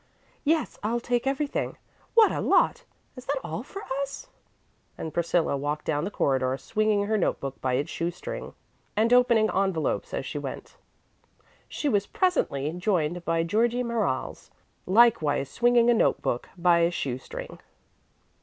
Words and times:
"Yes; 0.43 0.79
I'll 0.81 0.99
take 0.99 1.27
everything. 1.27 1.77
What 2.15 2.31
a 2.31 2.41
lot! 2.41 2.85
Is 3.15 3.25
that 3.27 3.39
all 3.43 3.61
for 3.61 3.83
us?" 4.01 4.29
And 4.97 5.13
Priscilla 5.13 5.55
walked 5.55 5.85
down 5.85 6.05
the 6.05 6.09
corridor 6.09 6.57
swinging 6.57 7.03
her 7.05 7.19
note 7.19 7.39
book 7.39 7.61
by 7.61 7.73
its 7.73 7.91
shoe 7.91 8.09
string, 8.09 8.55
and 8.97 9.13
opening 9.13 9.51
envelops 9.55 10.11
as 10.11 10.25
she 10.25 10.39
went. 10.39 10.75
She 11.69 11.87
was 11.87 12.07
presently 12.07 12.71
joined 12.73 13.23
by 13.25 13.43
Georgie 13.43 13.83
Merriles, 13.83 14.49
likewise 14.87 15.51
swinging 15.51 15.87
a 15.91 15.93
note 15.93 16.23
book 16.23 16.49
by 16.57 16.79
a 16.79 16.89
shoe 16.89 17.19
string. 17.19 17.59